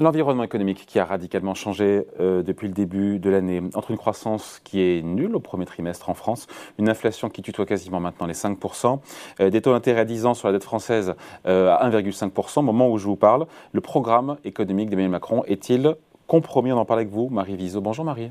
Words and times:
L'environnement 0.00 0.44
économique 0.44 0.86
qui 0.86 0.98
a 0.98 1.04
radicalement 1.04 1.52
changé 1.52 2.06
euh, 2.20 2.42
depuis 2.42 2.68
le 2.68 2.72
début 2.72 3.18
de 3.18 3.28
l'année, 3.28 3.60
entre 3.74 3.90
une 3.90 3.98
croissance 3.98 4.58
qui 4.64 4.80
est 4.80 5.02
nulle 5.02 5.36
au 5.36 5.40
premier 5.40 5.66
trimestre 5.66 6.08
en 6.08 6.14
France, 6.14 6.46
une 6.78 6.88
inflation 6.88 7.28
qui 7.28 7.42
tutoie 7.42 7.66
quasiment 7.66 8.00
maintenant 8.00 8.26
les 8.26 8.32
5%, 8.32 8.98
euh, 9.40 9.50
des 9.50 9.60
taux 9.60 9.72
d'intérêt 9.72 10.00
à 10.00 10.04
10 10.06 10.24
ans 10.24 10.32
sur 10.32 10.48
la 10.48 10.52
dette 10.52 10.64
française 10.64 11.14
euh, 11.46 11.70
à 11.70 11.86
1,5%, 11.90 12.60
au 12.60 12.62
moment 12.62 12.88
où 12.88 12.96
je 12.96 13.04
vous 13.04 13.16
parle, 13.16 13.46
le 13.72 13.82
programme 13.82 14.38
économique 14.42 14.88
d'Emmanuel 14.88 15.10
Macron 15.10 15.44
est-il 15.46 15.94
compromis? 16.26 16.72
On 16.72 16.78
en 16.78 16.86
parle 16.86 17.00
avec 17.00 17.12
vous, 17.12 17.28
Marie 17.28 17.56
Viseau. 17.56 17.82
Bonjour 17.82 18.06
Marie. 18.06 18.30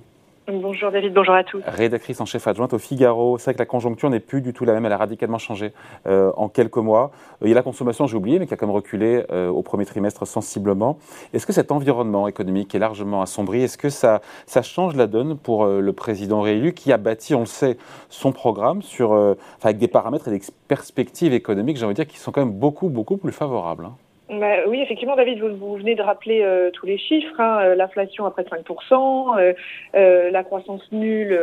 Bonjour 0.51 0.91
David, 0.91 1.13
bonjour 1.13 1.35
à 1.35 1.43
tous. 1.43 1.61
Rédactrice 1.65 2.19
en 2.21 2.25
chef 2.25 2.47
adjointe 2.47 2.73
au 2.73 2.79
Figaro. 2.79 3.37
C'est 3.37 3.45
vrai 3.45 3.53
que 3.53 3.59
la 3.59 3.67
conjoncture 3.67 4.09
n'est 4.09 4.19
plus 4.19 4.41
du 4.41 4.51
tout 4.51 4.65
la 4.65 4.73
même, 4.73 4.83
elle 4.85 4.91
a 4.91 4.97
radicalement 4.97 5.37
changé 5.37 5.73
euh, 6.07 6.31
en 6.37 6.49
quelques 6.49 6.77
mois. 6.77 7.11
Euh, 7.41 7.45
il 7.45 7.49
y 7.49 7.51
a 7.51 7.55
la 7.55 7.61
consommation, 7.61 8.07
j'ai 8.07 8.17
oublié, 8.17 8.39
mais 8.39 8.47
qui 8.47 8.53
a 8.55 8.57
quand 8.57 8.65
même 8.65 8.75
reculé 8.75 9.25
euh, 9.31 9.49
au 9.49 9.61
premier 9.61 9.85
trimestre 9.85 10.25
sensiblement. 10.25 10.97
Est-ce 11.33 11.45
que 11.45 11.53
cet 11.53 11.71
environnement 11.71 12.27
économique 12.27 12.73
est 12.73 12.79
largement 12.79 13.21
assombri? 13.21 13.61
Est-ce 13.61 13.77
que 13.77 13.89
ça, 13.89 14.21
change 14.63 14.95
la 14.95 15.05
donne 15.05 15.37
pour 15.37 15.65
le 15.65 15.93
président 15.93 16.41
réélu 16.41 16.73
qui 16.73 16.91
a 16.91 16.97
bâti, 16.97 17.35
on 17.35 17.41
le 17.41 17.45
sait, 17.45 17.77
son 18.09 18.31
programme 18.31 18.81
sur, 18.81 19.13
avec 19.61 19.77
des 19.77 19.87
paramètres 19.87 20.27
et 20.27 20.31
des 20.31 20.41
perspectives 20.67 21.33
économiques, 21.33 21.77
j'ai 21.77 21.85
envie 21.85 21.93
de 21.93 22.03
dire, 22.03 22.07
qui 22.07 22.17
sont 22.17 22.31
quand 22.31 22.43
même 22.43 22.53
beaucoup, 22.53 22.89
beaucoup 22.89 23.17
plus 23.17 23.31
favorables 23.31 23.85
hein? 23.85 23.93
Bah, 24.29 24.57
oui, 24.67 24.81
effectivement, 24.81 25.15
David, 25.15 25.39
vous, 25.41 25.75
venez 25.75 25.95
de 25.95 26.03
rappeler 26.03 26.41
euh, 26.43 26.69
tous 26.71 26.85
les 26.85 26.99
chiffres. 26.99 27.39
Hein, 27.39 27.59
euh, 27.61 27.75
L'inflation 27.75 28.25
après 28.25 28.43
5%, 28.43 29.39
euh, 29.39 29.53
euh, 29.95 30.29
la 30.29 30.43
croissance 30.43 30.83
nulle 30.91 31.39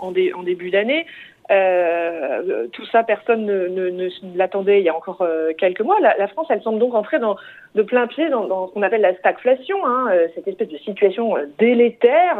en, 0.00 0.08
en, 0.08 0.42
début 0.42 0.70
d'année. 0.70 1.06
tout 2.72 2.86
ça, 2.92 3.04
personne 3.04 3.46
ne, 3.46 3.68
ne, 3.68 3.88
ne 3.90 4.08
l'attendait 4.36 4.80
il 4.80 4.84
y 4.84 4.90
a 4.90 4.94
encore 4.94 5.26
quelques 5.56 5.80
mois. 5.80 5.98
La, 6.00 6.14
la, 6.18 6.28
France, 6.28 6.48
elle 6.50 6.62
semble 6.62 6.78
donc 6.78 6.94
entrer 6.94 7.18
dans, 7.18 7.36
de 7.74 7.82
plein 7.82 8.06
pied 8.06 8.28
dans, 8.28 8.44
dans 8.44 8.68
ce 8.68 8.74
qu'on 8.74 8.82
appelle 8.82 9.00
la 9.00 9.14
stagflation, 9.16 9.78
hein, 9.86 10.10
cette 10.34 10.46
espèce 10.46 10.68
de 10.68 10.78
situation 10.78 11.36
délétère 11.58 12.36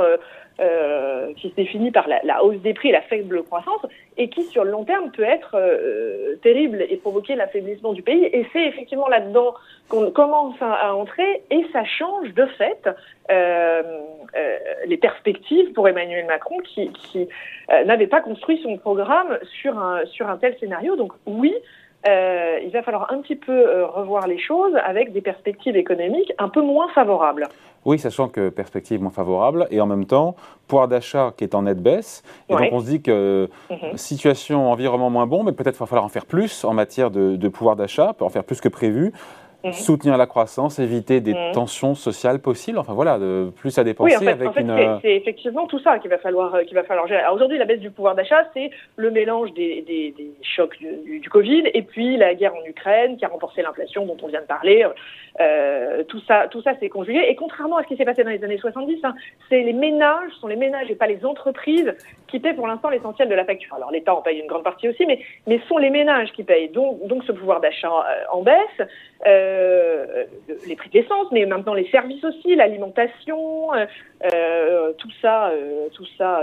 euh, 0.60 1.32
qui 1.34 1.48
se 1.48 1.54
définit 1.54 1.90
par 1.90 2.06
la, 2.06 2.44
hausse 2.44 2.58
des 2.58 2.74
prix 2.74 2.90
et 2.90 2.92
la 2.92 3.00
faible 3.02 3.42
croissance, 3.44 3.80
et 4.16 4.28
qui 4.28 4.42
sur 4.44 4.64
le 4.64 4.70
long 4.70 4.84
terme 4.84 5.10
peut 5.10 5.22
être 5.22 5.54
euh, 5.54 6.36
terrible 6.42 6.84
et 6.88 6.96
provoquer 6.96 7.34
l'affaiblissement 7.34 7.92
du 7.92 8.02
pays. 8.02 8.24
Et 8.24 8.46
c'est 8.52 8.66
effectivement 8.66 9.08
là-dedans 9.08 9.54
qu'on 9.88 10.10
commence 10.10 10.56
à, 10.60 10.94
entrer, 10.94 11.42
et 11.50 11.64
ça 11.72 11.84
change 11.84 12.34
de 12.34 12.44
fait 12.58 12.88
euh, 13.30 13.82
les 14.86 14.96
perspectives 14.96 15.72
pour 15.72 15.88
Emmanuel 15.88 16.26
Macron, 16.26 16.58
qui, 16.58 16.92
qui 16.92 17.28
n'avait 17.86 18.06
pas 18.06 18.20
construit 18.20 18.60
son 18.62 18.76
programme 18.76 19.38
sur 19.62 19.78
un, 19.78 20.04
sur 20.06 20.28
un 20.28 20.36
tel 20.36 20.56
scénario. 20.58 20.96
Donc 20.96 21.12
oui, 21.26 21.54
euh, 22.08 22.58
il 22.64 22.70
va 22.70 22.82
falloir 22.82 23.12
un 23.12 23.20
petit 23.20 23.36
peu 23.36 23.52
euh, 23.52 23.86
revoir 23.86 24.26
les 24.26 24.38
choses 24.38 24.74
avec 24.84 25.12
des 25.12 25.20
perspectives 25.20 25.76
économiques 25.76 26.32
un 26.38 26.48
peu 26.48 26.62
moins 26.62 26.88
favorables. 26.94 27.46
Oui, 27.84 27.98
sachant 27.98 28.28
que 28.28 28.48
perspectives 28.48 29.00
moins 29.02 29.10
favorables 29.10 29.66
et 29.70 29.80
en 29.80 29.86
même 29.86 30.06
temps, 30.06 30.34
pouvoir 30.66 30.88
d'achat 30.88 31.32
qui 31.36 31.44
est 31.44 31.54
en 31.54 31.62
nette 31.62 31.82
baisse. 31.82 32.22
Et 32.48 32.54
donc 32.54 32.68
on 32.72 32.80
se 32.80 32.86
dit 32.86 33.02
que 33.02 33.48
mhm. 33.70 33.96
situation, 33.96 34.70
environnement 34.70 35.10
moins 35.10 35.26
bon, 35.26 35.42
mais 35.44 35.52
peut-être 35.52 35.78
va 35.78 35.86
falloir 35.86 36.04
en 36.04 36.10
faire 36.10 36.26
plus 36.26 36.64
en 36.64 36.74
matière 36.74 37.10
de, 37.10 37.36
de 37.36 37.48
pouvoir 37.48 37.76
d'achat, 37.76 38.14
en 38.20 38.28
faire 38.28 38.44
plus 38.44 38.60
que 38.60 38.68
prévu. 38.68 39.12
Mhm. 39.62 39.72
soutenir 39.72 40.16
la 40.16 40.26
croissance, 40.26 40.78
éviter 40.78 41.20
des 41.20 41.34
mhm. 41.34 41.52
tensions 41.52 41.94
sociales 41.94 42.38
possibles. 42.38 42.78
Enfin 42.78 42.94
voilà, 42.94 43.18
de 43.18 43.50
plus 43.56 43.78
à 43.78 43.84
dépenser 43.84 44.12
oui, 44.12 44.16
en 44.16 44.20
fait, 44.20 44.28
avec 44.28 44.56
une. 44.56 44.70
Euh, 44.70 44.98
c'est 45.02 45.14
effectivement 45.14 45.66
tout 45.66 45.78
ça 45.80 45.98
qu'il 45.98 46.10
va 46.10 46.18
falloir 46.18 46.54
euh, 46.54 46.62
qu'il 46.62 46.74
va 46.74 46.84
falloir 46.84 47.06
gérer. 47.06 47.22
aujourd'hui, 47.32 47.58
la 47.58 47.66
baisse 47.66 47.80
du 47.80 47.90
pouvoir 47.90 48.14
d'achat, 48.14 48.48
c'est 48.54 48.70
le 48.96 49.10
mélange 49.10 49.52
des, 49.52 49.82
des, 49.82 50.14
des 50.16 50.30
chocs 50.42 50.78
du, 50.78 51.18
du, 51.20 51.28
Covid 51.28 51.64
et 51.74 51.82
puis 51.82 52.16
la 52.16 52.34
guerre 52.34 52.54
en 52.54 52.64
Ukraine 52.64 53.18
qui 53.18 53.24
a 53.24 53.28
renforcé 53.28 53.60
l'inflation 53.60 54.06
dont 54.06 54.16
on 54.22 54.28
vient 54.28 54.40
de 54.40 54.46
parler. 54.46 54.86
Euh, 55.40 56.04
tout 56.04 56.20
ça, 56.26 56.48
tout 56.48 56.62
ça, 56.62 56.72
c'est 56.80 56.88
conjugué. 56.88 57.20
Et 57.28 57.36
contrairement 57.36 57.76
à 57.76 57.82
ce 57.82 57.88
qui 57.88 57.96
s'est 57.96 58.04
passé 58.04 58.24
dans 58.24 58.30
les 58.30 58.42
années 58.42 58.58
70, 58.58 58.98
hein, 59.04 59.14
c'est 59.48 59.62
les 59.62 59.72
ménages, 59.74 60.32
sont 60.40 60.48
les 60.48 60.56
ménages 60.56 60.90
et 60.90 60.94
pas 60.94 61.06
les 61.06 61.24
entreprises 61.24 61.94
qui 62.28 62.40
paient 62.40 62.54
pour 62.54 62.66
l'instant 62.66 62.88
l'essentiel 62.88 63.28
de 63.28 63.34
la 63.34 63.44
facture. 63.44 63.74
Alors 63.74 63.90
l'État 63.90 64.14
en 64.14 64.22
paye 64.22 64.38
une 64.38 64.46
grande 64.46 64.64
partie 64.64 64.88
aussi, 64.88 65.04
mais 65.06 65.20
mais 65.46 65.60
sont 65.68 65.78
les 65.78 65.90
ménages 65.90 66.32
qui 66.32 66.44
payent. 66.44 66.70
Donc 66.70 67.06
donc 67.06 67.24
ce 67.24 67.32
pouvoir 67.32 67.60
d'achat 67.60 67.90
en 68.32 68.42
baisse. 68.42 68.88
Euh, 69.26 69.49
euh, 69.50 70.24
les 70.66 70.76
prix 70.76 70.90
de 70.90 70.98
l'essence, 70.98 71.26
mais 71.32 71.46
maintenant 71.46 71.74
les 71.74 71.88
services 71.90 72.22
aussi, 72.24 72.54
l'alimentation, 72.54 73.72
euh, 73.74 73.86
euh, 74.32 74.92
tout 74.98 75.10
ça, 75.22 75.52
tout 75.94 76.06
ça 76.18 76.42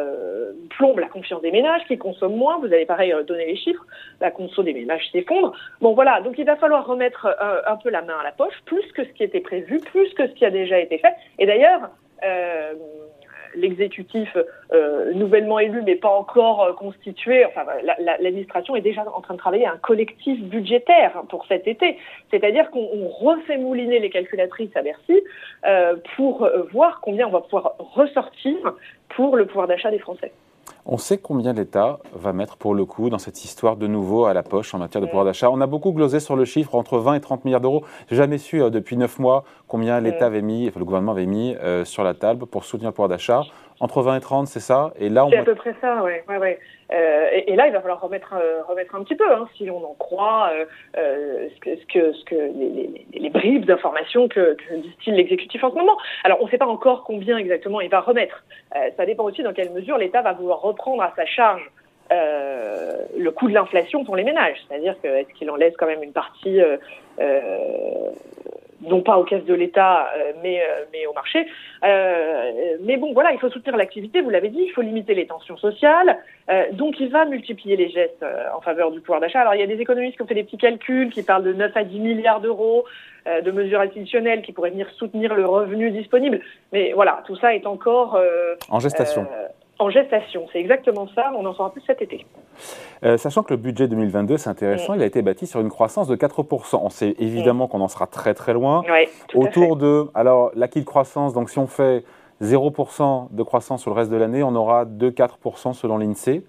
plombe 0.70 1.00
la 1.00 1.08
confiance 1.08 1.42
des 1.42 1.52
ménages 1.52 1.82
qui 1.88 1.98
consomment 1.98 2.36
moins. 2.36 2.60
Vous 2.60 2.66
avez 2.66 2.86
pareil 2.86 3.14
donné 3.28 3.46
les 3.46 3.56
chiffres, 3.56 3.86
la 4.22 4.32
conso 4.32 4.64
des 4.64 4.74
ménages 4.74 5.10
s'effondre. 5.12 5.54
Bon 5.82 5.94
voilà, 5.94 6.22
donc 6.22 6.36
il 6.38 6.46
va 6.46 6.56
falloir 6.56 6.86
remettre 6.86 7.28
un, 7.66 7.78
peu 7.78 7.90
la 7.90 8.02
main 8.02 8.18
à 8.20 8.24
la 8.24 8.32
poche, 8.32 8.56
plus 8.66 8.86
que 8.94 9.04
ce 9.04 9.10
qui 9.10 9.24
était 9.24 9.42
prévu, 9.42 9.80
plus 9.80 10.14
que 10.14 10.28
ce 10.28 10.34
qui 10.34 10.46
a 10.46 10.52
déjà 10.52 10.80
été 10.80 10.98
fait. 10.98 11.14
Et 11.40 11.46
d'ailleurs, 11.46 11.90
l'exécutif 13.58 14.38
euh, 14.74 15.14
nouvellement 15.14 15.60
élu 15.60 15.82
mais 15.86 15.96
pas 15.96 16.10
encore 16.10 16.64
euh, 16.64 16.74
constitué, 16.74 17.46
enfin 17.46 17.64
l'administration 18.00 18.76
est 18.76 18.82
déjà 18.82 19.06
en 19.14 19.22
train 19.22 19.34
de 19.34 19.40
travailler 19.40 19.66
un 19.66 19.78
collectif 19.78 20.40
budgétaire 20.42 21.24
pour 21.30 21.46
cet 21.48 21.68
été. 21.68 21.98
C'est-à-dire 22.32 22.70
qu'on 22.72 23.08
refait 23.08 23.58
mouliner 23.58 24.00
les 24.00 24.10
calculatrices 24.10 24.76
à 24.76 24.82
Bercy 24.82 25.22
euh, 25.66 25.96
pour 26.16 26.48
voir 26.72 27.02
combien 27.02 27.28
on 27.28 27.32
va 27.32 27.42
pouvoir 27.42 27.76
ressortir 27.80 28.56
pour 29.10 29.36
le 29.36 29.46
pouvoir 29.46 29.68
d'achat 29.68 29.92
des 29.92 30.00
Français. 30.00 30.32
On 30.90 30.98
sait 30.98 31.18
combien 31.18 31.52
l'État 31.52 32.00
va 32.14 32.32
mettre 32.32 32.56
pour 32.56 32.74
le 32.74 32.86
coup 32.86 33.10
dans 33.10 33.18
cette 33.18 33.44
histoire 33.44 33.76
de 33.76 33.88
nouveau 33.88 34.24
à 34.24 34.34
la 34.34 34.42
poche 34.42 34.74
en 34.74 34.78
matière 34.78 35.02
de 35.02 35.06
pouvoir 35.06 35.26
d'achat. 35.26 35.52
On 35.52 35.60
a 35.60 35.68
beaucoup 35.68 35.92
glosé 35.92 36.22
sur 36.22 36.38
le 36.38 36.46
chiffre 36.46 36.76
entre 36.76 36.98
20 36.98 37.16
et 37.16 37.20
30 37.20 37.44
milliards 37.44 37.60
d'euros. 37.60 37.84
J'ai 38.10 38.16
jamais 38.16 38.38
su 38.38 38.60
depuis 38.70 38.96
9 38.96 39.20
mois 39.20 39.44
combien 39.68 40.00
l'État 40.00 40.28
avait 40.28 40.42
mis, 40.42 40.70
enfin, 40.70 40.80
le 40.80 40.86
gouvernement 40.86 41.12
avait 41.12 41.26
mis 41.26 41.58
sur 41.84 42.06
la 42.06 42.14
table 42.14 42.46
pour 42.46 42.64
soutenir 42.64 42.92
le 42.92 42.94
pouvoir 42.94 43.10
d'achat 43.10 43.42
entre 43.80 44.02
20 44.02 44.18
et 44.18 44.20
30, 44.20 44.48
c'est 44.48 44.60
ça? 44.60 44.92
Et 45.00 45.10
là, 45.10 45.26
on... 45.26 45.30
C'est 45.30 45.38
à 45.38 45.44
peu 45.44 45.56
près 45.56 45.76
ça, 45.82 46.02
oui. 46.04 46.14
Ouais, 46.28 46.38
ouais. 46.38 46.60
Euh, 46.92 47.28
et, 47.46 47.56
là, 47.56 47.68
il 47.68 47.74
va 47.74 47.82
falloir 47.82 48.02
remettre, 48.02 48.34
euh, 48.34 48.62
remettre 48.68 48.96
un 48.96 49.04
petit 49.04 49.16
peu, 49.16 49.32
hein, 49.32 49.48
si 49.56 49.70
on 49.70 49.84
en 49.84 49.94
croit 49.94 50.52
euh, 50.98 51.48
ce 51.54 51.60
que, 51.60 51.76
ce 51.76 51.86
que, 51.86 52.14
ce 52.14 52.26
que 52.26 52.36
les, 52.36 52.70
les, 52.70 53.20
les 53.20 53.30
bribes 53.30 53.66
d'informations 53.66 54.28
que, 54.28 54.56
que 54.56 54.76
distille 54.76 55.14
l'exécutif 55.14 55.64
en 55.64 55.72
ce 55.72 55.76
moment. 55.76 55.98
Alors, 56.24 56.42
on 56.42 56.46
ne 56.46 56.50
sait 56.50 56.58
pas 56.58 56.68
encore 56.68 57.04
combien 57.04 57.38
exactement 57.38 57.82
il 57.82 57.90
va 57.90 58.00
remettre. 58.00 58.44
Ça 58.96 59.06
dépend 59.06 59.24
aussi 59.26 59.44
dans 59.44 59.54
quelle 59.54 59.72
mesure 59.72 59.98
l'État 59.98 60.22
va 60.22 60.34
vouloir 60.34 60.62
reprendre 60.62 61.02
à 61.04 61.14
sa 61.16 61.26
charge 61.26 61.70
euh, 62.12 63.06
le 63.18 63.32
coût 63.32 63.50
de 63.50 63.54
l'inflation 63.54 64.06
pour 64.06 64.16
les 64.16 64.24
ménages. 64.24 64.58
C'est-à-dire 64.68 64.96
que 65.02 65.08
est-ce 65.08 65.34
qu'il 65.38 65.50
en 65.50 65.56
laisse 65.56 65.74
quand 65.78 65.88
même 65.88 66.04
une 66.04 66.14
partie 66.14 66.62
euh, 66.62 66.78
non 68.82 69.02
pas 69.02 69.18
aux 69.18 69.24
caisses 69.24 69.46
de 69.46 69.54
l'État, 69.54 70.08
euh, 70.16 70.34
mais, 70.44 70.62
euh, 70.62 70.86
mais 70.94 71.06
au 71.08 71.14
marché. 71.14 71.48
Euh, 71.84 72.78
mais 72.82 72.98
bon, 72.98 73.14
voilà, 73.14 73.32
il 73.32 73.40
faut 73.40 73.50
soutenir 73.50 73.78
l'activité, 73.78 74.22
vous 74.22 74.30
l'avez 74.30 74.50
dit, 74.50 74.62
il 74.62 74.72
faut 74.72 74.82
limiter 74.82 75.14
les 75.14 75.28
tensions 75.28 75.58
sociales. 75.58 76.20
donc, 76.74 77.00
il 77.00 77.10
va 77.10 77.26
multiplier 77.26 77.76
les 77.76 77.90
gestes 77.90 78.26
en 78.56 78.62
faveur 78.62 78.92
du 78.92 79.02
pouvoir 79.02 79.20
d'achat. 79.20 79.42
Alors, 79.42 79.56
il 79.56 79.60
y 79.60 79.64
a 79.64 79.68
des 79.68 79.82
économistes 79.82 80.16
qui 80.16 80.22
ont 80.22 80.28
fait 80.28 80.36
des 80.36 80.44
petits 80.44 80.58
calculs, 80.58 81.10
qui 81.10 81.24
parlent 81.24 81.44
de 81.44 81.54
9 81.54 81.76
à 81.76 81.84
10 81.84 82.00
milliards 82.00 82.42
d'euros 82.42 82.86
de 83.26 83.52
mesures 83.52 83.82
institutionnelles 83.82 84.42
qui 84.42 84.54
pourraient 84.54 84.70
venir 84.70 84.90
soutenir 84.92 85.36
le 85.36 85.46
revenu 85.46 85.92
disponible. 85.92 86.40
Mais 86.72 86.94
voilà, 86.94 87.22
tout 87.26 87.36
ça 87.36 87.54
est 87.54 87.66
encore... 87.66 88.18
en 88.70 88.80
gestation 88.80 89.28
en 89.80 89.90
gestation. 89.90 90.48
C'est 90.52 90.60
exactement 90.60 91.08
ça, 91.14 91.32
on 91.38 91.46
en 91.46 91.54
saura 91.54 91.72
plus 91.72 91.84
cet 91.86 92.02
été. 92.02 92.26
Euh, 93.04 93.18
sachant 93.18 93.44
que 93.44 93.54
le 93.54 93.58
budget 93.58 93.88
2022, 93.88 94.38
c'est 94.38 94.50
intéressant, 94.50 94.94
mm. 94.94 94.96
il 94.98 95.04
a 95.04 95.06
été 95.06 95.22
bâti 95.22 95.48
sur 95.48 95.60
une 95.60 95.70
croissance 95.70 96.08
de 96.08 96.16
4%. 96.16 96.80
On 96.82 96.90
sait 96.90 97.16
évidemment 97.20 97.66
mm. 97.66 97.70
qu'on 97.70 97.82
en 97.82 97.88
sera 97.88 98.08
très 98.08 98.34
très 98.34 98.54
loin. 98.54 98.84
Autour 99.36 99.78
de, 99.78 100.08
alors 100.14 100.52
l'acquis 100.56 100.80
de 100.80 100.86
croissance, 100.86 101.34
donc 101.34 101.50
si 101.50 101.60
on 101.60 101.68
fait 101.68 102.04
0% 102.42 103.28
de 103.32 103.44
croissance 103.44 103.82
sur 103.82 103.92
le 103.92 103.96
reste 103.96 104.12
de 104.12 104.18
l'année, 104.18 104.44
on 104.44 104.56
aura 104.56 104.86
2-4% 104.86 105.74
selon 105.74 105.98
l'INSEE. 105.98 106.44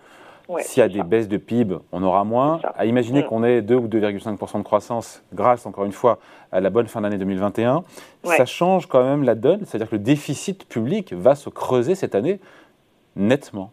S'il 0.60 0.80
y 0.80 0.84
a 0.84 0.88
des 0.88 1.02
baisses 1.02 1.28
de 1.28 1.36
PIB, 1.36 1.76
on 1.92 2.02
aura 2.02 2.24
moins. 2.24 2.60
À 2.74 2.86
imaginer 2.86 3.22
mm. 3.22 3.26
qu'on 3.26 3.44
ait 3.44 3.60
2 3.60 3.74
ou 3.74 3.86
2,5% 3.86 4.58
de 4.58 4.62
croissance 4.62 5.22
grâce, 5.34 5.66
encore 5.66 5.84
une 5.84 5.92
fois, 5.92 6.18
à 6.52 6.60
la 6.60 6.70
bonne 6.70 6.86
fin 6.86 7.02
d'année 7.02 7.18
2021, 7.18 7.84
ça 8.24 8.46
change 8.46 8.86
quand 8.86 9.04
même 9.04 9.24
la 9.24 9.34
donne. 9.34 9.66
C'est-à-dire 9.66 9.90
que 9.90 9.96
le 9.96 10.02
déficit 10.02 10.66
public 10.66 11.12
va 11.12 11.34
se 11.34 11.50
creuser 11.50 11.94
cette 11.94 12.14
année 12.14 12.40
nettement 13.18 13.72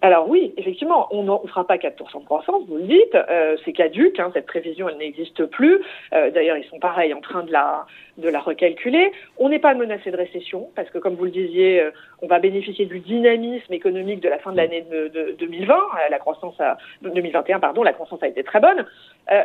alors 0.00 0.28
oui, 0.28 0.54
effectivement, 0.56 1.08
on 1.10 1.24
ne 1.24 1.48
fera 1.48 1.66
pas 1.66 1.76
4% 1.76 2.20
de 2.20 2.24
croissance, 2.24 2.62
vous 2.68 2.76
le 2.76 2.84
dites, 2.84 3.14
euh, 3.16 3.56
c'est 3.64 3.72
caduque, 3.72 4.20
hein, 4.20 4.30
cette 4.32 4.46
prévision, 4.46 4.88
elle 4.88 4.98
n'existe 4.98 5.44
plus. 5.46 5.80
Euh, 6.12 6.30
d'ailleurs, 6.30 6.56
ils 6.56 6.68
sont 6.68 6.78
pareils 6.78 7.12
en 7.12 7.20
train 7.20 7.42
de 7.42 7.50
la, 7.50 7.84
de 8.16 8.28
la 8.28 8.38
recalculer. 8.38 9.10
On 9.38 9.48
n'est 9.48 9.58
pas 9.58 9.74
menacé 9.74 10.12
de 10.12 10.16
récession, 10.16 10.68
parce 10.76 10.88
que 10.90 10.98
comme 10.98 11.16
vous 11.16 11.24
le 11.24 11.32
disiez, 11.32 11.80
euh, 11.80 11.90
on 12.22 12.28
va 12.28 12.38
bénéficier 12.38 12.86
du 12.86 13.00
dynamisme 13.00 13.72
économique 13.72 14.20
de 14.20 14.28
la 14.28 14.38
fin 14.38 14.52
de 14.52 14.56
l'année 14.56 14.82
de, 14.82 15.34
2020. 15.36 15.76
La 16.10 16.18
croissance 16.20 16.60
a, 16.60 16.78
2021, 17.02 17.58
pardon, 17.58 17.82
la 17.82 17.92
croissance 17.92 18.22
a 18.22 18.28
été 18.28 18.44
très 18.44 18.60
bonne. 18.60 18.86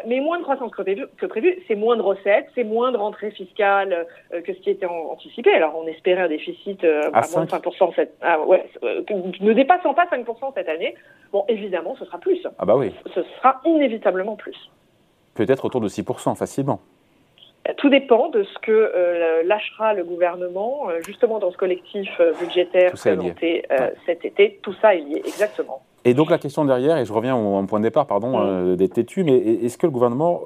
mais 0.05 0.19
moins 0.19 0.38
de 0.38 0.44
croissance 0.44 0.71
que 0.71 0.81
prévu, 0.83 1.05
que 1.17 1.25
prévu 1.25 1.57
c'est 1.67 1.75
moins 1.75 1.97
de 1.97 2.01
recettes, 2.01 2.47
c'est 2.55 2.63
moins 2.63 2.91
de 2.91 2.97
rentrées 2.97 3.31
fiscales 3.31 4.05
que 4.31 4.53
ce 4.53 4.59
qui 4.59 4.69
était 4.69 4.85
anticipé. 4.85 5.51
Alors 5.51 5.75
on 5.77 5.88
espérait 5.88 6.23
un 6.23 6.27
déficit 6.27 6.83
à, 6.83 7.21
moins 7.33 7.45
de 7.45 7.50
5%, 7.50 7.95
cette, 7.95 8.15
ah, 8.21 8.39
ouais, 8.41 8.65
ne 8.81 9.53
dépassant 9.53 9.94
pas 9.94 10.05
5% 10.05 10.43
cette 10.51 10.69
année, 10.69 10.95
bon, 11.31 11.45
évidemment, 11.48 11.95
ce 11.98 12.06
sera 12.06 12.18
plus. 12.18 12.45
Ah 12.57 12.66
bah 12.66 12.75
oui. 12.75 12.92
Ce 13.13 13.24
sera 13.38 13.62
inévitablement 13.66 14.36
plus. 14.36 14.57
Peut-être 15.36 15.66
autour 15.66 15.81
de 15.81 15.88
6% 15.88 16.36
facilement. 16.36 16.80
Tout 17.78 17.90
dépend 17.90 18.30
de 18.30 18.44
ce 18.44 18.60
que 18.60 19.42
lâchera 19.45 19.94
le 19.94 20.04
gouvernement, 20.04 20.90
justement 21.06 21.40
dans 21.40 21.50
ce 21.50 21.56
collectif 21.56 22.10
budgétaire 22.42 22.92
présenté 22.92 23.66
cet 24.06 24.25
été. 24.25 24.60
Tout 24.62 24.74
ça 24.81 24.95
est 24.95 25.00
lié, 25.00 25.22
exactement. 25.25 25.81
Et 26.04 26.13
donc 26.13 26.30
la 26.30 26.38
question 26.38 26.66
derrière, 26.66 26.98
et 26.98 27.06
je 27.06 27.13
reviens 27.13 27.38
au, 27.38 27.63
point 27.63 27.80
de 27.80 27.86
départ, 27.86 28.06
pardon, 28.06 28.38
mm. 28.38 28.75
des 28.75 28.89
têtus, 28.89 29.24
mais 29.24 29.38
est-ce 29.38 29.78
que 29.78 29.86
le 29.86 29.92
gouvernement 29.92 30.42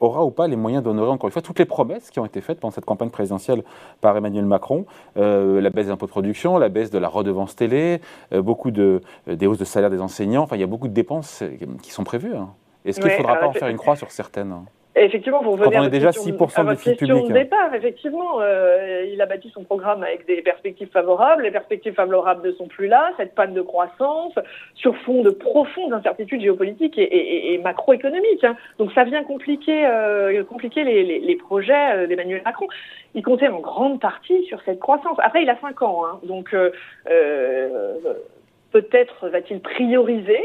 aura 0.00 0.24
ou 0.24 0.30
pas 0.30 0.48
les 0.48 0.56
moyens 0.56 0.82
d'honorer 0.82 1.10
encore 1.10 1.28
une 1.28 1.32
fois 1.32 1.42
toutes 1.42 1.58
les 1.58 1.64
promesses 1.64 2.10
qui 2.10 2.18
ont 2.18 2.26
été 2.26 2.40
faites 2.40 2.58
pendant 2.58 2.72
cette 2.72 2.84
campagne 2.84 3.10
présidentielle 3.10 3.62
par 4.00 4.16
Emmanuel 4.16 4.44
Macron, 4.46 4.86
euh, 5.16 5.60
la 5.60 5.70
baisse 5.70 5.86
des 5.86 5.92
impôts 5.92 6.06
de 6.06 6.10
production, 6.10 6.58
la 6.58 6.68
baisse 6.68 6.90
de 6.90 6.98
la 6.98 7.08
redevance 7.08 7.54
télé, 7.54 8.00
euh, 8.32 8.42
beaucoup 8.42 8.70
de 8.70 9.02
euh, 9.28 9.36
des 9.36 9.46
hausses 9.46 9.58
de 9.58 9.64
salaire 9.64 9.90
des 9.90 10.00
enseignants. 10.00 10.42
Enfin, 10.42 10.56
il 10.56 10.60
y 10.60 10.64
a 10.64 10.66
beaucoup 10.66 10.88
de 10.88 10.94
dépenses 10.94 11.42
qui 11.82 11.90
sont 11.92 12.04
prévues. 12.04 12.34
Hein. 12.34 12.50
Est-ce 12.84 13.00
qu'il 13.00 13.10
ne 13.10 13.16
faudra 13.16 13.36
pas 13.36 13.46
en 13.46 13.52
faire 13.52 13.68
une 13.68 13.76
croix 13.76 13.96
sur 13.96 14.10
certaines 14.10 14.52
hein? 14.52 14.64
Effectivement, 14.96 15.40
vous 15.40 15.52
revenez 15.52 15.76
Quand 15.76 15.82
on 15.82 15.84
est 15.84 15.90
déjà 15.90 16.10
6% 16.10 16.64
de 16.64 16.70
déficit 16.70 16.98
public. 16.98 17.28
de 17.28 17.32
départ, 17.32 17.72
effectivement, 17.74 18.40
euh, 18.40 19.06
il 19.10 19.22
a 19.22 19.26
bâti 19.26 19.48
son 19.54 19.62
programme 19.62 20.02
avec 20.02 20.26
des 20.26 20.42
perspectives 20.42 20.90
favorables. 20.90 21.44
Les 21.44 21.52
perspectives 21.52 21.94
favorables 21.94 22.46
ne 22.46 22.52
sont 22.52 22.66
plus 22.66 22.88
là. 22.88 23.12
Cette 23.16 23.36
panne 23.36 23.54
de 23.54 23.62
croissance 23.62 24.34
sur 24.74 24.96
fond 24.98 25.22
de 25.22 25.30
profondes 25.30 25.92
incertitudes 25.92 26.40
géopolitiques 26.40 26.98
et, 26.98 27.60
macroéconomiques. 27.62 28.42
Hein. 28.42 28.56
Donc 28.78 28.92
ça 28.92 29.04
vient 29.04 29.22
compliquer, 29.22 29.86
euh, 29.86 30.42
compliquer 30.42 30.82
les, 30.82 31.36
projets 31.36 31.94
euh, 31.94 32.06
d'Emmanuel 32.08 32.42
Macron. 32.44 32.66
Il 33.14 33.22
comptait 33.22 33.48
en 33.48 33.60
grande 33.60 34.00
partie 34.00 34.44
sur 34.46 34.60
cette 34.62 34.80
croissance. 34.80 35.18
Après, 35.22 35.42
il 35.42 35.50
a 35.50 35.58
5 35.60 35.82
ans, 35.82 36.02
hein. 36.04 36.20
donc 36.24 36.54
peut-être 38.72 39.28
va-t-il 39.28 39.60
prioriser 39.60 40.40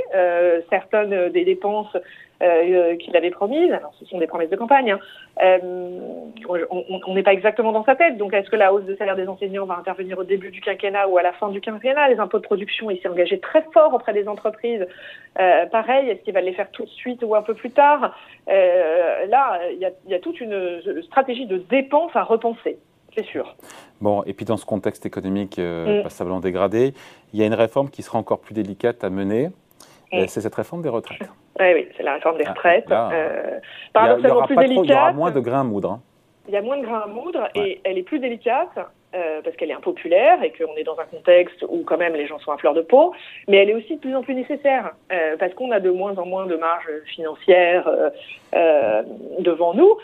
certaines 0.69 1.30
des 1.30 1.45
dépenses 1.45 1.95
euh, 2.44 2.98
qu'il 2.98 3.16
avait 3.16 3.31
promise. 3.31 3.72
Alors, 3.72 3.94
ce 3.98 4.06
sont 4.06 4.18
des 4.18 4.27
promesses 4.27 4.50
de 4.50 4.57
campagne. 4.57 4.92
Hein. 4.92 5.00
Euh, 5.42 6.00
on 6.50 7.13
n'est 7.13 7.24
pas 7.24 7.31
exactement 7.31 7.72
dans 7.72 7.86
sa 7.86 7.95
tête. 7.95 8.18
Donc, 8.18 8.33
est-ce 8.33 8.50
que 8.50 8.57
la 8.57 8.74
hausse 8.74 8.83
de 8.83 8.94
salaire 8.95 9.16
des 9.16 9.30
enseignants 9.30 9.66
va 9.66 9.77
intervenir 9.77 10.19
au 10.19 10.25
début 10.25 10.51
du 10.51 10.60
quinquennat 10.60 11.07
ou 11.07 11.18
à 11.18 11.24
la 11.24 11.31
fin 11.31 11.48
du 11.48 11.62
quinquennat? 11.62 12.10
Les 12.10 12.19
impôts 12.19 12.39
de 12.39 12.44
production, 12.44 12.92
il 12.92 13.00
s'est 13.00 13.07
engagé 13.07 13.39
très 13.39 13.63
fort 13.74 13.94
auprès 13.94 14.12
des 14.12 14.27
entreprises. 14.27 14.86
Euh, 15.39 15.66
pareil, 15.68 16.10
est-ce 16.10 16.24
qu'il 16.24 16.33
va 16.33 16.42
les 16.42 16.51
faire 16.51 16.69
tout 16.72 16.83
de 16.83 16.89
suite 16.89 17.24
ou 17.24 17.36
un 17.36 17.42
peu 17.42 17.54
plus 17.54 17.72
tard? 17.72 18.13
Là, 18.48 19.62
il 19.72 19.80
y 19.80 19.86
a, 19.86 19.92
y 20.07 20.13
a 20.13 20.19
toute 20.19 20.42
une 20.42 20.81
stratégie 21.04 21.45
de 21.45 21.57
dépenses 21.57 22.16
à 22.16 22.24
repenser 22.24 22.77
c'est 23.15 23.25
sûr. 23.25 23.56
Bon, 24.01 24.23
et 24.23 24.33
puis 24.33 24.45
dans 24.45 24.57
ce 24.57 24.65
contexte 24.65 25.06
économique 25.06 25.57
mm. 25.57 26.03
passablement 26.03 26.39
dégradé, 26.39 26.94
il 27.33 27.39
y 27.39 27.44
a 27.44 27.45
une 27.45 27.53
réforme 27.53 27.89
qui 27.89 28.01
sera 28.01 28.19
encore 28.19 28.39
plus 28.39 28.53
délicate 28.53 29.03
à 29.03 29.09
mener. 29.09 29.50
Mm. 30.12 30.27
C'est 30.27 30.41
cette 30.41 30.56
réforme 30.56 30.81
des 30.81 30.89
retraites. 30.89 31.19
Oui, 31.57 31.67
oui, 31.73 31.88
c'est 31.95 32.03
la 32.03 32.15
réforme 32.15 32.38
des 32.38 32.44
ah, 32.45 32.50
retraites. 32.50 32.91
euh, 32.91 33.59
y 33.95 34.27
aura 34.29 34.45
plus 34.45 34.57
délicate. 34.57 34.83
il 34.83 34.91
y 34.91 34.94
aura 34.94 35.13
moins 35.13 35.31
de 35.31 35.39
grains 35.39 35.62
à 35.62 35.63
moudre. 35.63 35.89
Hein. 35.89 36.01
Il 36.50 36.53
y 36.53 36.57
a 36.57 36.62
moins 36.62 36.77
de 36.77 36.83
grains 36.83 37.03
à 37.06 37.07
moudre 37.07 37.47
et 37.56 37.79
elle 37.85 37.97
est 37.97 38.03
plus 38.03 38.19
délicate 38.19 38.77
euh, 39.15 39.41
parce 39.41 39.56
qu'elle 39.56 39.71
est 39.71 39.75
impopulaire 39.75 40.44
et 40.44 40.51
qu'on 40.51 40.75
est 40.75 40.83
dans 40.83 41.00
un 41.00 41.06
contexte 41.06 41.63
où 41.69 41.83
quand 41.85 41.97
même 41.97 42.15
les 42.15 42.27
gens 42.27 42.38
sont 42.39 42.51
à 42.51 42.57
fleur 42.57 42.73
de 42.73 42.81
peau, 42.81 43.13
mais 43.47 43.57
elle 43.57 43.69
est 43.69 43.73
aussi 43.73 43.95
de 43.95 44.01
plus 44.01 44.13
en 44.13 44.21
plus 44.21 44.35
nécessaire 44.35 44.91
euh, 45.12 45.38
parce 45.38 45.53
qu'on 45.53 45.71
a 45.71 45.79
de 45.79 45.89
moins 45.89 46.17
en 46.17 46.25
moins 46.25 46.45
de 46.45 46.57
marge 46.57 46.89
financière 47.06 47.89
euh, 48.53 49.03
devant 49.39 49.73
nous. 49.73 49.97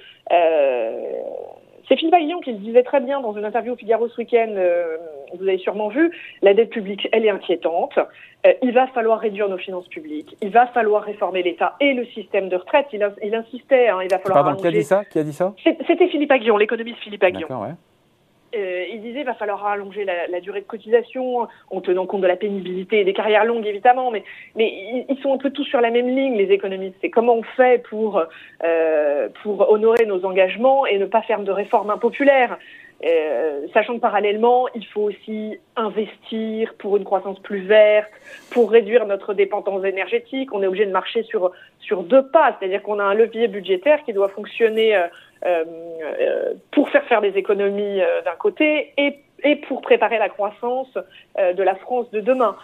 C'est 1.91 1.97
Philippe 1.97 2.13
Aguillon 2.13 2.39
qui 2.39 2.53
le 2.53 2.57
disait 2.59 2.83
très 2.83 3.01
bien 3.01 3.19
dans 3.19 3.33
une 3.33 3.43
interview 3.43 3.73
au 3.73 3.75
Figaro 3.75 4.07
ce 4.07 4.17
week-end, 4.17 4.53
euh, 4.55 4.95
vous 5.37 5.45
avez 5.45 5.57
sûrement 5.57 5.89
vu, 5.89 6.09
la 6.41 6.53
dette 6.53 6.69
publique, 6.69 7.09
elle 7.11 7.25
est 7.25 7.29
inquiétante. 7.29 7.99
Euh, 8.47 8.53
il 8.61 8.71
va 8.71 8.87
falloir 8.87 9.19
réduire 9.19 9.49
nos 9.49 9.57
finances 9.57 9.89
publiques, 9.89 10.37
il 10.41 10.51
va 10.51 10.67
falloir 10.67 11.03
réformer 11.03 11.43
l'État 11.43 11.75
et 11.81 11.93
le 11.93 12.05
système 12.05 12.47
de 12.47 12.55
retraite. 12.55 12.85
Il, 12.93 13.05
il 13.21 13.35
insistait, 13.35 13.89
hein, 13.89 13.97
il 14.01 14.09
va 14.09 14.19
falloir... 14.19 14.41
Pardon, 14.41 14.61
qui 14.61 14.67
a 14.67 14.71
dit 14.71 14.83
ça, 14.83 15.03
qui 15.03 15.19
a 15.19 15.23
dit 15.23 15.33
ça? 15.33 15.53
C'était 15.85 16.07
Philippe 16.07 16.31
Aguillon, 16.31 16.55
l'économiste 16.55 16.99
Philippe 16.99 17.23
Aguillon. 17.23 17.49
Euh, 18.55 18.85
il 18.91 19.01
disait 19.01 19.23
va 19.23 19.33
falloir 19.33 19.65
allonger 19.65 20.03
la, 20.03 20.41
durée 20.41 20.61
de 20.61 20.65
cotisation 20.65 21.47
en 21.69 21.81
tenant 21.81 22.05
compte 22.05 22.21
de 22.21 22.27
la 22.27 22.35
pénibilité 22.35 22.99
et 22.99 23.03
des 23.05 23.13
carrières 23.13 23.45
longues 23.45 23.65
évidemment, 23.65 24.11
mais, 24.11 24.23
ils, 24.57 25.17
sont 25.21 25.33
un 25.33 25.37
peu 25.37 25.51
tous 25.51 25.63
sur 25.63 25.79
la 25.79 25.91
même 25.91 26.09
ligne 26.09 26.35
les 26.35 26.51
économistes. 26.51 26.95
C'est 27.01 27.09
comment 27.09 27.35
on 27.35 27.43
fait 27.43 27.81
pour 27.89 28.21
euh, 28.63 29.29
pour 29.43 29.69
honorer 29.69 30.05
nos 30.05 30.25
engagements 30.25 30.85
et 30.85 30.97
ne 30.97 31.05
pas 31.05 31.21
faire 31.21 31.39
de 31.41 31.51
réformes 31.51 31.89
impopulaires. 31.89 32.57
Euh, 33.03 33.65
sachant 33.73 33.95
que 33.95 33.99
parallèlement, 33.99 34.67
il 34.75 34.85
faut 34.85 35.01
aussi 35.01 35.57
investir 35.75 36.73
pour 36.77 36.97
une 36.97 37.03
croissance 37.03 37.39
plus 37.39 37.61
verte, 37.61 38.11
pour 38.51 38.69
réduire 38.69 39.07
notre 39.07 39.33
dépendance 39.33 39.83
énergétique. 39.83 40.53
On 40.53 40.61
est 40.61 40.67
obligé 40.67 40.85
de 40.85 40.91
marcher 40.91 41.23
sur 41.23 41.51
sur 41.79 42.03
deux 42.03 42.27
pas, 42.27 42.55
c'est-à-dire 42.59 42.83
qu'on 42.83 42.99
a 42.99 43.03
un 43.03 43.15
levier 43.15 43.47
budgétaire 43.47 44.03
qui 44.03 44.13
doit 44.13 44.29
fonctionner 44.29 44.95
euh, 44.95 45.07
euh, 45.45 46.53
pour 46.69 46.89
faire 46.89 47.03
faire 47.05 47.21
des 47.21 47.35
économies 47.37 48.01
d'un 48.23 48.35
côté 48.37 48.93
et, 48.97 49.17
et 49.43 49.55
pour 49.55 49.81
préparer 49.81 50.19
la 50.19 50.29
croissance 50.29 50.95
de 51.37 51.63
la 51.63 51.73
France 51.75 52.11
de 52.11 52.19
demain. 52.19 52.55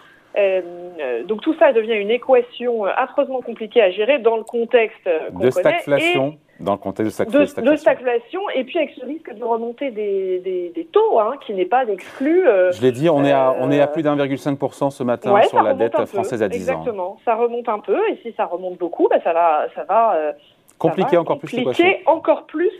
donc 1.26 1.40
tout 1.40 1.54
ça 1.58 1.72
devient 1.72 1.94
une 1.96 2.12
équation 2.12 2.84
affreusement 2.84 3.40
compliquée 3.40 3.82
à 3.82 3.90
gérer 3.90 4.20
dans 4.20 4.36
le 4.36 4.44
contexte 4.44 5.08
qu'on 5.34 5.40
de 5.40 5.50
stagflation 5.50 6.38
dans 6.60 6.72
le 6.72 6.78
contexte 6.78 7.06
de 7.06 7.44
stagflation. 7.44 7.62
De, 7.62 7.76
stagflation, 7.76 8.40
et 8.54 8.64
puis 8.64 8.78
avec 8.78 8.90
ce 8.98 9.04
risque 9.04 9.32
de 9.32 9.44
remonter 9.44 9.90
des, 9.90 10.72
des, 10.74 10.84
taux, 10.86 11.20
hein, 11.20 11.34
qui 11.44 11.54
n'est 11.54 11.66
pas 11.66 11.84
exclu. 11.84 12.46
Euh, 12.46 12.72
Je 12.72 12.82
l'ai 12.82 12.92
dit, 12.92 13.08
on, 13.08 13.24
est 13.24 13.32
à, 13.32 13.54
on 13.60 13.70
est 13.70 13.80
à 13.80 13.86
plus 13.86 14.02
d'1,5% 14.02 14.90
ce 14.90 15.02
matin 15.02 15.40
sur 15.42 15.62
la 15.62 15.74
dette 15.74 16.04
française 16.06 16.42
à 16.42 16.48
10 16.48 16.56
exactement. 16.56 16.78
ans. 16.78 16.82
Exactement, 16.82 17.18
ça 17.24 17.34
remonte 17.36 17.68
un 17.68 17.78
peu, 17.78 17.98
et 18.10 18.18
si 18.22 18.32
ça 18.36 18.46
remonte 18.46 18.78
beaucoup, 18.78 19.08
bah, 19.08 19.18
ça 19.22 19.32
va... 19.32 19.66
Ça 19.74 19.84
va 19.84 20.14
euh, 20.14 20.32
compliquer 20.78 21.16
encore 21.16 21.38
plus 21.38 21.52
l'équation. 21.52 21.86
encore 22.06 22.46
plus 22.46 22.72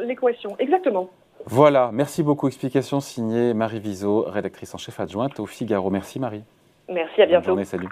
l'équation, 0.00 0.56
exactement. 0.58 1.08
Voilà, 1.44 1.90
merci 1.92 2.24
beaucoup. 2.24 2.48
Explication 2.48 2.98
signée 3.00 3.54
Marie 3.54 3.78
Viseau, 3.78 4.24
rédactrice 4.26 4.74
en 4.74 4.78
chef 4.78 4.98
adjointe 4.98 5.38
au 5.38 5.46
Figaro. 5.46 5.90
Merci 5.90 6.18
Marie. 6.18 6.42
Merci, 6.88 7.22
à 7.22 7.26
bientôt. 7.26 7.54
Bonne 7.54 7.64
journée, 7.64 7.64
salut. 7.64 7.88